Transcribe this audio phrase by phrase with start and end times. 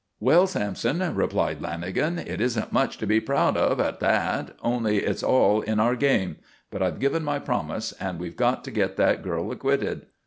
[0.19, 4.55] "Well, Sampson," replied Lanagan, "it isn't much to be proud of at that.
[4.63, 6.37] Only it's all in our game.
[6.71, 10.07] But I've given my promise and we've got to get that girl acquitted."